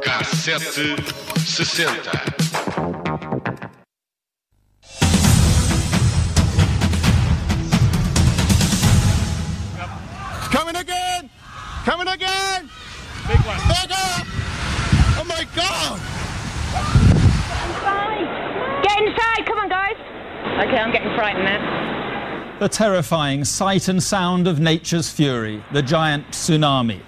[0.00, 0.96] Cassete
[1.46, 2.10] sessenta.
[10.50, 11.30] Coming again!
[11.84, 12.68] Coming again!
[13.28, 13.60] Big one.
[13.68, 14.24] Bigger!
[15.16, 16.00] Oh my god!
[18.82, 19.87] Get inside, come on, guys.
[20.58, 22.58] Okay, I'm getting frightened now.
[22.58, 27.00] The terrifying sight and sound of nature's fury, the giant tsunami.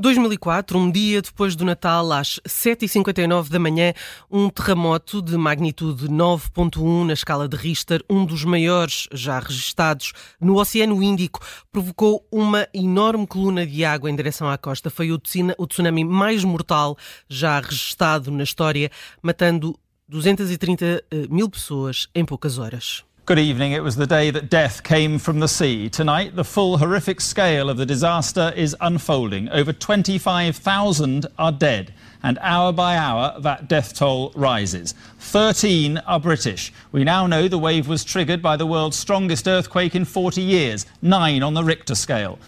[0.00, 3.92] 2004, um dia depois do Natal, às 7h59 da manhã,
[4.30, 10.58] um terremoto de magnitude 9.1 na escala de Richter, um dos maiores já registados no
[10.58, 11.40] Oceano Índico,
[11.70, 14.88] provocou uma enorme coluna de água em direção à costa.
[14.88, 16.96] Foi o tsunami mais mortal
[17.28, 18.90] já registado na história,
[19.20, 19.78] matando
[20.10, 23.04] 230 eh, mil pessoas em poucas horas.
[23.26, 23.72] Good evening.
[23.72, 25.90] It was the day that death came from the sea.
[25.90, 29.50] Tonight, the full horrific scale of the disaster is unfolding.
[29.50, 31.92] Over 25,000 are dead,
[32.22, 34.94] and hour by hour, that death toll rises.
[35.18, 36.72] 13 are British.
[36.90, 40.86] We now know the wave was triggered by the world's strongest earthquake in 40 years,
[41.02, 42.38] nine on the Richter scale.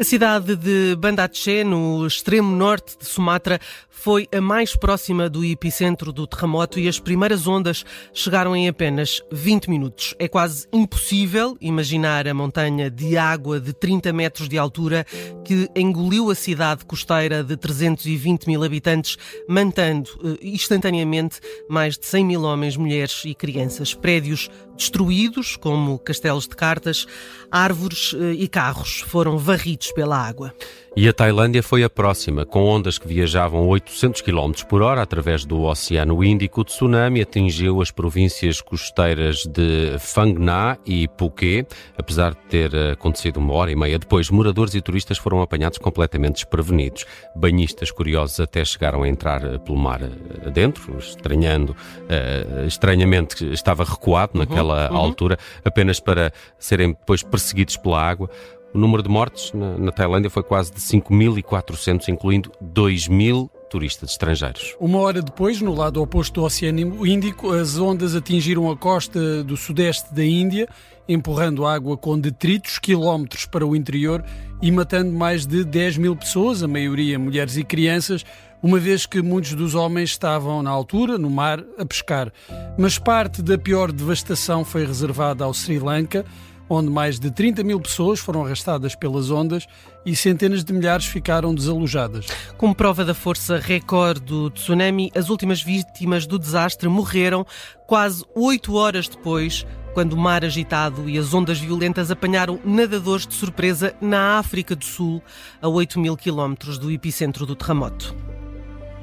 [0.00, 3.58] A cidade de Banda Aceh, no extremo norte de Sumatra,
[3.98, 9.20] foi a mais próxima do epicentro do terremoto e as primeiras ondas chegaram em apenas
[9.32, 10.14] 20 minutos.
[10.20, 15.04] É quase impossível imaginar a montanha de água de 30 metros de altura
[15.44, 19.16] que engoliu a cidade costeira de 320 mil habitantes,
[19.48, 23.94] mantendo eh, instantaneamente mais de 100 mil homens, mulheres e crianças.
[23.94, 27.04] Prédios destruídos, como castelos de cartas,
[27.50, 30.54] árvores eh, e carros foram varridos pela água.
[31.00, 35.44] E a Tailândia foi a próxima, com ondas que viajavam 800 km por hora através
[35.44, 36.62] do Oceano Índico.
[36.62, 41.72] O tsunami atingiu as províncias costeiras de Phang Nga e Phuket.
[41.96, 46.34] Apesar de ter acontecido uma hora e meia depois, moradores e turistas foram apanhados completamente
[46.34, 47.06] desprevenidos.
[47.36, 50.00] Banhistas curiosos até chegaram a entrar pelo mar
[50.44, 55.02] adentro, estranhando, uh, estranhamente estava recuado naquela uhum, uhum.
[55.04, 58.28] altura, apenas para serem depois perseguidos pela água.
[58.74, 64.74] O número de mortes na, na Tailândia foi quase de 5.400, incluindo 2.000 turistas estrangeiros.
[64.80, 69.56] Uma hora depois, no lado oposto do Oceano Índico, as ondas atingiram a costa do
[69.56, 70.68] sudeste da Índia,
[71.08, 74.24] empurrando água com detritos quilómetros para o interior
[74.60, 78.24] e matando mais de 10 mil pessoas, a maioria mulheres e crianças,
[78.62, 82.32] uma vez que muitos dos homens estavam na altura, no mar, a pescar.
[82.76, 86.24] Mas parte da pior devastação foi reservada ao Sri Lanka,
[86.68, 89.66] onde mais de 30 mil pessoas foram arrastadas pelas ondas
[90.04, 92.26] e centenas de milhares ficaram desalojadas.
[92.56, 97.46] Como prova da força recorde do tsunami, as últimas vítimas do desastre morreram
[97.86, 103.34] quase oito horas depois quando o mar agitado e as ondas violentas apanharam nadadores de
[103.34, 105.22] surpresa na África do Sul,
[105.60, 108.27] a 8 mil quilómetros do epicentro do terremoto.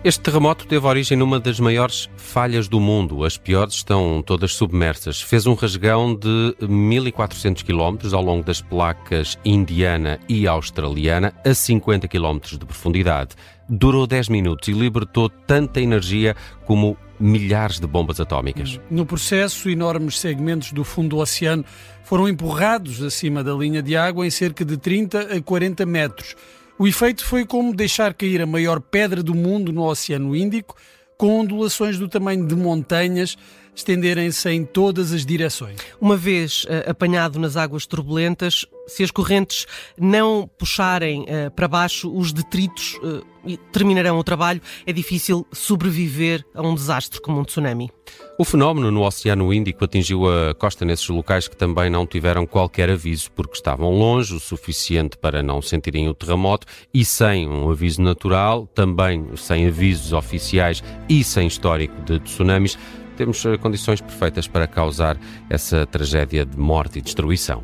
[0.05, 3.25] Este terremoto teve origem numa das maiores falhas do mundo.
[3.25, 5.19] As piores estão todas submersas.
[5.19, 12.07] Fez um rasgão de 1400 km ao longo das placas indiana e australiana a 50
[12.07, 13.31] km de profundidade.
[13.67, 16.35] Durou 10 minutos e libertou tanta energia
[16.67, 18.79] como milhares de bombas atómicas.
[18.91, 21.65] No processo, enormes segmentos do fundo do oceano
[22.03, 26.35] foram empurrados acima da linha de água em cerca de 30 a 40 metros.
[26.77, 30.75] O efeito foi como deixar cair a maior pedra do mundo no Oceano Índico,
[31.17, 33.37] com ondulações do tamanho de montanhas
[33.75, 35.77] estenderem-se em todas as direções.
[35.99, 39.65] Uma vez uh, apanhado nas águas turbulentas, se as correntes
[39.97, 43.25] não puxarem uh, para baixo, os detritos uh,
[43.71, 44.61] terminarão o trabalho.
[44.85, 47.91] É difícil sobreviver a um desastre como um tsunami.
[48.37, 52.89] O fenómeno no Oceano Índico atingiu a costa nesses locais que também não tiveram qualquer
[52.89, 58.01] aviso, porque estavam longe o suficiente para não sentirem o terremoto e sem um aviso
[58.01, 62.77] natural, também sem avisos oficiais e sem histórico de tsunamis
[63.15, 65.17] temos eh, condições perfeitas para causar
[65.49, 67.63] essa tragédia de morte e destruição.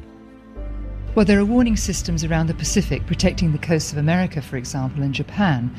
[1.14, 5.04] Well, there are warning systems around the Pacific protecting the coasts of America, for example,
[5.04, 5.70] and Japan.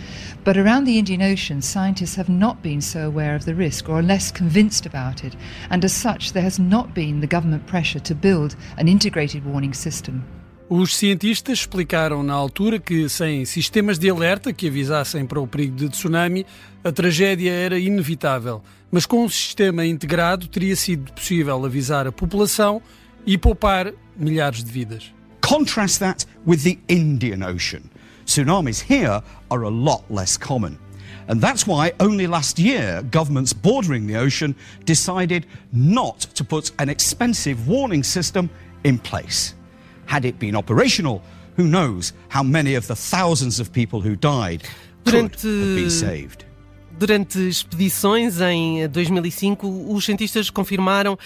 [0.44, 4.00] But around the Indian Ocean, scientists have not been so aware of the risk or
[4.00, 5.34] are less convinced about it.
[5.70, 9.72] And as such, there has not been the government pressure to build an integrated warning
[9.72, 10.22] system.
[10.74, 15.76] Os cientistas explicaram na altura que, sem sistemas de alerta que avisassem para o perigo
[15.76, 16.46] de tsunami,
[16.82, 18.62] a tragédia era inevitável.
[18.90, 22.80] Mas com um sistema integrado teria sido possível avisar a população
[23.26, 25.12] e poupar milhares de vidas.
[25.46, 27.82] Contrast that with the Indian Ocean.
[28.24, 30.78] Tsunamis here are a lot less common.
[31.28, 36.88] And that's why only last year governments bordering the ocean decided not to put an
[36.88, 38.48] expensive warning system
[38.84, 39.54] in place.
[40.06, 41.22] Had it been operational,
[41.56, 44.62] who knows how many of the thousands of people who died
[45.04, 46.44] could have been saved.
[46.98, 51.18] Durante expedições em 2005, os cientistas confirmaram uh,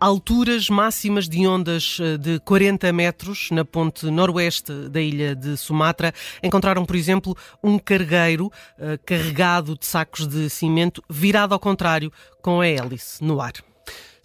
[0.00, 6.14] alturas máximas de ondas eh, de 40 metros na ponte noroeste da ilha de Sumatra.
[6.42, 12.10] Encontraram, por exemplo, um cargueiro uh, carregado de sacos de cimento virado ao contrário,
[12.40, 13.65] com a hélice no ar.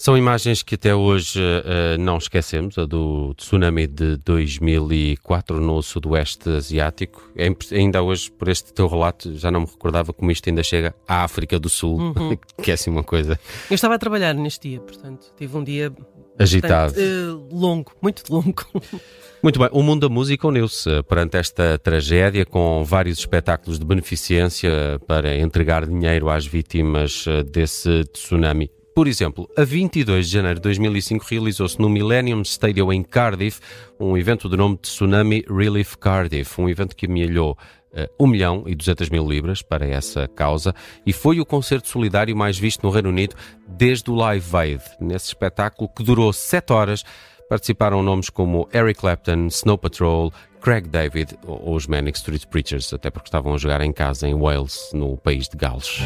[0.01, 6.49] São imagens que até hoje uh, não esquecemos, a do tsunami de 2004 no sudoeste
[6.49, 7.31] asiático.
[7.35, 10.95] É, ainda hoje, por este teu relato, já não me recordava como isto ainda chega
[11.07, 12.35] à África do Sul, uhum.
[12.63, 13.39] que é assim uma coisa.
[13.69, 15.93] Eu estava a trabalhar neste dia, portanto, tive um dia
[16.39, 18.65] agitado, bastante, uh, longo, muito longo.
[19.43, 24.69] Muito bem, o mundo da música uniu-se perante esta tragédia com vários espetáculos de beneficência
[25.07, 28.69] para entregar dinheiro às vítimas eh, desse tsunami.
[28.93, 33.61] Por exemplo, a 22 de janeiro de 2005 realizou-se no Millennium Stadium em Cardiff
[33.97, 37.57] um evento de nome de Tsunami Relief Cardiff, um evento que amealhou
[37.93, 42.35] uh, 1 milhão e 200 mil libras para essa causa e foi o concerto solidário
[42.35, 43.33] mais visto no Reino Unido
[43.65, 44.83] desde o Live Aid.
[44.99, 47.05] Nesse espetáculo que durou 7 horas,
[47.47, 53.09] participaram nomes como Eric Clapton, Snow Patrol, Craig David ou os Manic Street Preachers, até
[53.09, 56.01] porque estavam a jogar em casa em Wales, no país de Gales.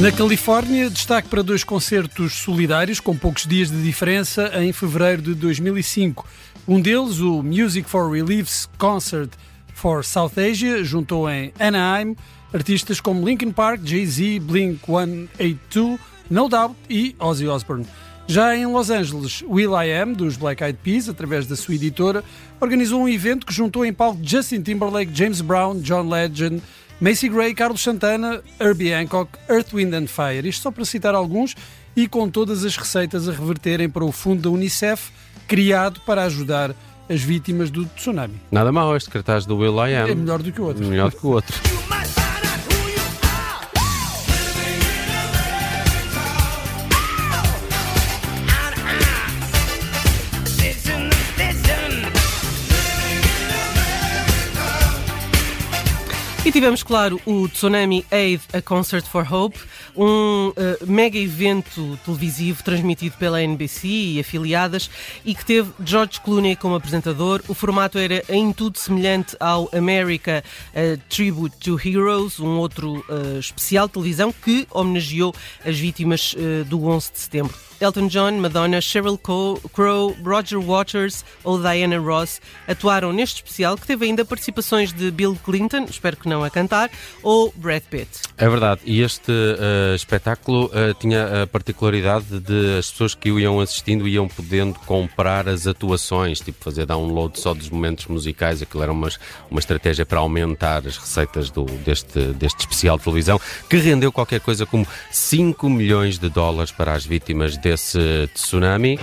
[0.00, 5.34] Na Califórnia, destaque para dois concertos solidários com poucos dias de diferença em fevereiro de
[5.34, 6.26] 2005.
[6.66, 9.28] Um deles, o Music for Relief's Concert
[9.74, 12.16] for South Asia, juntou em Anaheim
[12.50, 15.98] artistas como Linkin Park, Jay-Z, Blink-182,
[16.30, 17.86] No Doubt e Ozzy Osbourne.
[18.26, 22.24] Já em Los Angeles, Will I Am, dos Black Eyed Peas, através da sua editora,
[22.58, 26.62] organizou um evento que juntou em palco Justin Timberlake, James Brown, John Legend,
[27.00, 30.46] Macy Gray, Carlos Santana, Herbie Hancock, Earth, Wind and Fire.
[30.46, 31.56] Isto só para citar alguns
[31.96, 35.10] e com todas as receitas a reverterem para o fundo da Unicef,
[35.48, 36.74] criado para ajudar
[37.08, 38.40] as vítimas do tsunami.
[38.52, 40.10] Nada mal este cartaz do Will I Am.
[40.10, 40.86] É melhor do que o outro.
[40.86, 41.58] Melhor do que o outro.
[56.50, 59.56] E tivemos, claro, o Tsunami Aid A Concert for Hope,
[59.96, 60.52] um uh,
[60.84, 64.90] mega evento televisivo transmitido pela NBC e afiliadas
[65.24, 67.40] e que teve George Clooney como apresentador.
[67.46, 70.42] O formato era em tudo semelhante ao America
[70.74, 75.32] uh, Tribute to Heroes, um outro uh, especial de televisão que homenageou
[75.64, 76.34] as vítimas
[76.66, 77.69] do 11 de setembro.
[77.80, 84.04] Elton John, Madonna, Sheryl Crow, Roger Waters ou Diana Ross atuaram neste especial que teve
[84.04, 86.90] ainda participações de Bill Clinton, espero que não a cantar,
[87.22, 88.08] ou Brad Pitt.
[88.36, 93.40] É verdade, e este uh, espetáculo uh, tinha a particularidade de as pessoas que o
[93.40, 98.82] iam assistindo iam podendo comprar as atuações, tipo fazer download só dos momentos musicais, aquilo
[98.82, 99.08] era uma,
[99.50, 104.40] uma estratégia para aumentar as receitas do, deste, deste especial de televisão, que rendeu qualquer
[104.40, 108.98] coisa como 5 milhões de dólares para as vítimas de desse tsunami.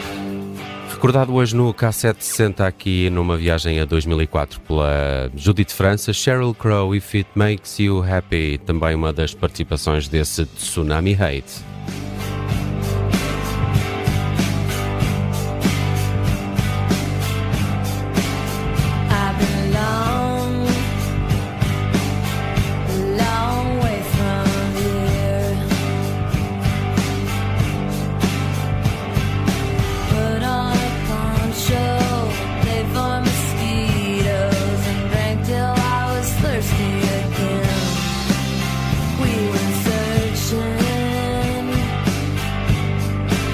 [0.91, 7.15] Recordado hoje no K760 aqui numa viagem a 2004 pela Judith França, Sheryl Crow, If
[7.15, 11.76] It Makes You Happy, também uma das participações desse Tsunami Hate.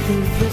[0.09, 0.52] You.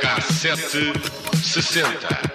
[0.00, 0.92] Cassete
[1.44, 2.27] 60.